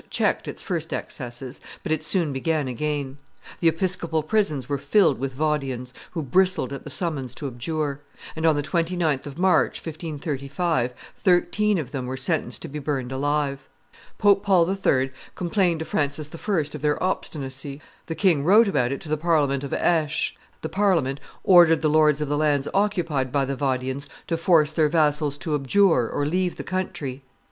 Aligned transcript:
checked 0.09 0.47
its 0.47 0.63
first 0.63 0.91
excesses, 0.91 1.61
but 1.83 1.91
it 1.91 2.03
soon 2.03 2.33
began 2.33 2.67
again; 2.67 3.19
the 3.59 3.67
episcopal 3.67 4.23
prisons 4.23 4.67
were 4.67 4.79
filled 4.79 5.19
with 5.19 5.35
Vaudians, 5.35 5.93
who 6.13 6.23
bristled 6.23 6.73
at 6.73 6.83
the 6.83 6.89
summons 6.89 7.35
to 7.35 7.45
abjure; 7.45 8.01
and 8.35 8.43
on 8.43 8.55
the 8.55 8.63
29th 8.63 9.27
of 9.27 9.37
March, 9.37 9.73
1535, 9.77 10.93
thirteen 11.19 11.77
of 11.77 11.91
them 11.91 12.07
were 12.07 12.17
sentenced 12.17 12.63
to 12.63 12.67
be 12.67 12.79
burned 12.79 13.11
alive. 13.11 13.69
Pope 14.17 14.43
Paul 14.43 14.67
III. 14.75 15.11
complained 15.35 15.77
to 15.81 15.85
Francis 15.85 16.31
I. 16.33 16.53
of 16.73 16.81
their 16.81 17.03
obstinacy; 17.03 17.79
the 18.07 18.15
king 18.15 18.43
wrote 18.43 18.67
about 18.67 18.91
it 18.91 19.01
to 19.01 19.09
the 19.09 19.17
Parliament 19.17 19.63
of 19.63 19.71
Aix; 19.71 20.33
the 20.63 20.67
Parliament 20.69 21.19
ordered 21.43 21.83
the 21.83 21.89
lords 21.91 22.21
of 22.21 22.27
the 22.27 22.37
lands 22.39 22.67
occupied 22.73 23.31
by 23.31 23.45
the 23.45 23.55
Vaudians 23.55 24.07
to 24.25 24.35
force 24.35 24.71
their 24.71 24.89
vassals 24.89 25.37
to 25.37 25.53
abjure 25.53 26.09
or 26.09 26.25
leave 26.25 26.55
the 26.55 26.63
country. 26.63 27.21